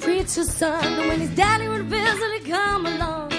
preacher's 0.00 0.52
son. 0.52 1.08
When 1.08 1.20
his 1.20 1.30
daddy 1.30 1.68
would 1.68 1.84
visit, 1.84 2.32
he'd 2.34 2.50
come 2.50 2.86
along. 2.86 3.30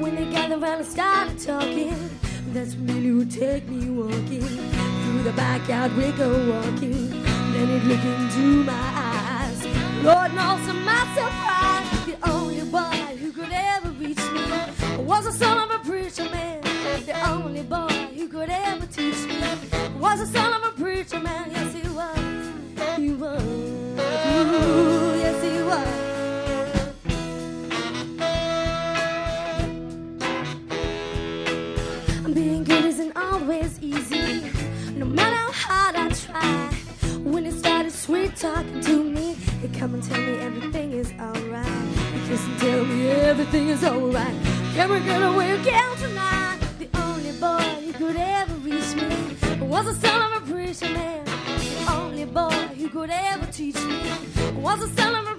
When 0.00 0.16
they 0.16 0.24
gathered 0.30 0.62
around 0.62 0.78
and 0.80 0.86
started 0.86 1.38
talking, 1.38 2.10
that's 2.52 2.74
when 2.74 3.02
he 3.02 3.12
would 3.12 3.30
take 3.30 3.68
me 3.68 3.90
walking. 3.90 4.40
Through 4.40 5.22
the 5.22 5.32
backyard, 5.32 5.96
we 5.96 6.12
go 6.12 6.30
walking. 6.50 7.10
Then 7.52 7.68
he'd 7.68 7.84
look 7.88 8.04
into 8.04 8.64
my 8.64 8.72
eyes. 8.72 9.66
Lord 10.02 10.34
knows 10.34 10.66
to 10.66 10.74
my 10.74 11.02
surprise, 11.14 12.06
the 12.06 12.16
only 12.30 12.64
boy 12.70 13.16
who 13.20 13.32
could 13.32 13.52
ever 13.52 13.90
reach 13.90 14.24
me 14.32 15.02
was 15.02 15.24
the 15.24 15.32
son 15.32 15.58
of 15.58 15.80
a 15.80 15.84
preacher 15.84 16.28
man. 16.30 16.62
The 17.06 17.16
only 17.30 17.62
boy 17.62 18.08
who 18.16 18.28
could 18.28 18.50
ever 18.50 18.86
teach 18.86 19.26
me 19.26 19.40
was 19.98 20.20
the 20.20 20.26
son 20.26 20.52
of 20.52 20.62
a 20.72 20.82
preacher 20.82 21.20
man. 21.20 21.35
No 35.16 35.22
matter 35.22 35.36
how 35.36 35.52
hard 35.52 35.96
I 35.96 36.08
try. 36.10 36.68
When 37.18 37.44
he 37.44 37.50
started 37.50 37.92
sweet 37.92 38.36
talking 38.36 38.80
to 38.82 39.02
me, 39.02 39.34
he'd 39.62 39.74
come 39.74 39.94
and 39.94 40.02
tell 40.02 40.20
me 40.20 40.38
everything 40.38 40.92
is 40.92 41.10
alright. 41.18 41.66
He'd 42.12 42.28
kiss 42.28 42.44
and 42.44 42.58
tell 42.58 42.84
me 42.84 43.08
everything 43.08 43.68
is 43.68 43.82
alright. 43.82 44.36
Can 44.74 44.90
we 44.90 45.00
get 45.00 45.22
away 45.22 45.52
again 45.52 45.96
tonight? 45.96 46.58
The 46.78 46.88
only 47.00 47.32
boy 47.32 47.66
who 47.84 47.92
could 47.92 48.16
ever 48.16 48.54
reach 48.56 48.94
me 48.94 49.66
was 49.66 49.86
the 49.86 49.94
son 49.94 50.20
of 50.26 50.42
a 50.42 50.52
preacher 50.52 50.90
man. 50.90 51.24
The 51.24 51.92
only 51.92 52.24
boy 52.26 52.60
who 52.78 52.88
could 52.90 53.10
ever 53.10 53.46
teach 53.46 53.76
me 53.76 54.10
was 54.56 54.80
the 54.80 54.90
son 55.00 55.14
of 55.14 55.26
a 55.32 55.35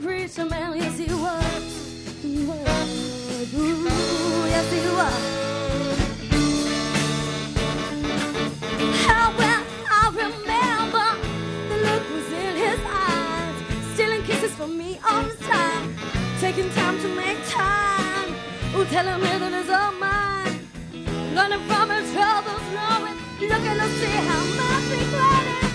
taking 16.53 16.69
time 16.71 16.97
to 17.01 17.09
make 17.09 17.37
time. 17.49 18.29
Oh, 18.73 18.87
telling 18.89 19.19
me 19.21 19.27
that 19.37 19.51
it's 19.51 19.69
all 19.69 19.91
mine, 19.99 20.55
learning 21.35 21.63
from 21.67 21.89
his 21.89 22.09
troubles, 22.13 22.65
knowing, 22.77 23.17
looking 23.51 23.77
to 23.81 23.87
see 23.99 24.15
how 24.29 24.43
much 24.55 24.85
we 24.89 25.03
grown 25.11 25.66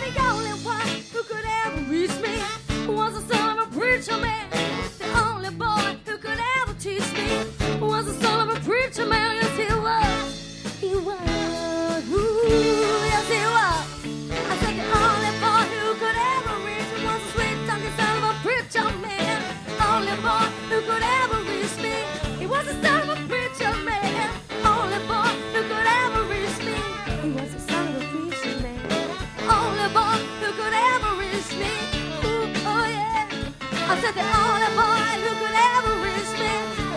I 33.92 34.00
said 34.00 34.14
the 34.14 34.24
only 34.24 34.70
boy 34.72 35.20
who 35.22 35.30
could 35.36 35.52
ever 35.52 35.92
reach 36.00 36.32
me 36.40 36.52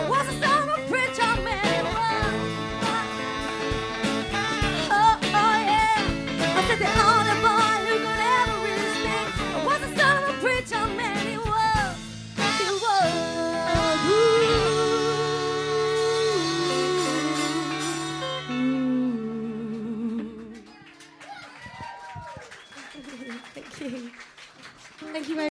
was 0.08 0.26
son 0.40 0.60
of 0.62 0.68
a 0.72 0.80
preacher 0.88 1.32
man. 1.44 1.84
Oh, 4.90 5.20
oh, 5.20 5.56
yeah. 5.68 6.00
I 6.56 6.60
said 6.66 6.78
the 6.80 6.88
only 7.04 7.36
boy 7.44 7.76
who 7.84 7.94
could 8.00 8.22
ever 8.40 8.56
reach 8.64 8.96
me 9.04 9.18
was 9.66 9.80
son 9.94 10.14
of 10.22 10.24
a 10.30 10.32
preacher 10.40 10.84
man. 10.96 11.20
He 11.26 11.36
was, 11.36 11.96
he 12.60 12.68
was. 12.82 13.12
Thank 23.54 23.80
you. 23.80 24.10
Thank 25.12 25.28
you 25.28 25.34
very 25.34 25.44